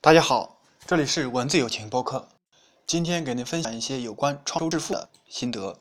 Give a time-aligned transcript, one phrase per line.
[0.00, 2.28] 大家好，这里是文字友情播客。
[2.86, 5.80] 今天给您分享一些有关创收致富的心得。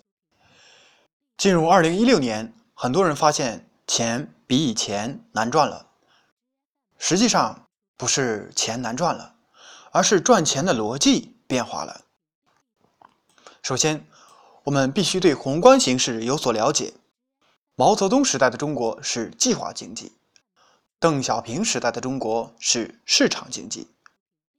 [1.38, 5.91] 进入二零一六年，很多人发现钱比以前难赚了。
[6.97, 7.67] 实际上
[7.97, 9.36] 不是钱难赚了，
[9.91, 12.02] 而是赚钱的逻辑变化了。
[13.61, 14.07] 首先，
[14.63, 16.93] 我们必须对宏观形势有所了解。
[17.75, 20.13] 毛泽东时代的中国是计划经济，
[20.97, 23.89] 邓小平时代的中国是市场经济，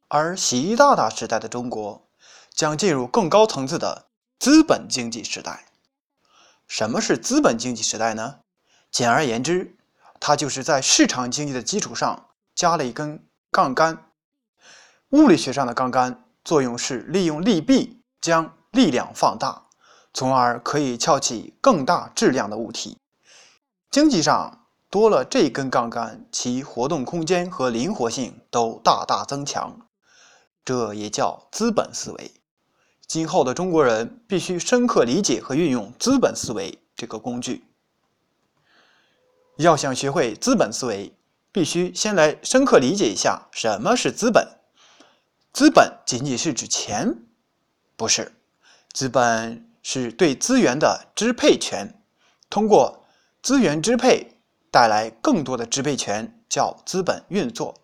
[0.09, 2.07] 而习大大时代的中国
[2.55, 4.07] 将进入更高层次的
[4.39, 5.67] 资本经济时代。
[6.69, 8.41] 什么是资本经济时代呢？
[8.91, 9.77] 简而言之，
[10.21, 14.11] 它就是在市场经济的基础上加了一根杠杆。
[15.11, 19.67] 物理学上的杠杆作用是利用力臂将力量放大，
[20.13, 22.99] 从而可以撬起更大质量的物体。
[23.91, 29.86] 经济上多了这根杠杆，其活动空间和灵活性都大大增强。
[30.67, 32.33] 这也叫资本思维。
[33.07, 37.65] 今后的中国人必须深刻理解和运用资本思维这个工具。
[39.59, 41.15] 要想学会资本思维，
[41.53, 44.45] 必须先来深刻理解一下什么是资本。
[45.53, 47.17] 资本仅仅是指钱？
[47.97, 48.35] 不是，
[48.93, 52.03] 资本是对资源的支配权。
[52.51, 53.07] 通过
[53.41, 54.37] 资源支配
[54.73, 57.77] 带来更多的支配权，叫资本运作。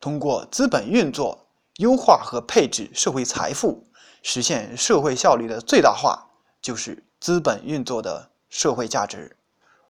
[0.00, 1.45] 通过资本运作，
[1.76, 3.86] 优化和配置社会财富。
[4.22, 6.26] 实现社会效率的最大化，
[6.60, 9.35] 就是资本运作的社会价值。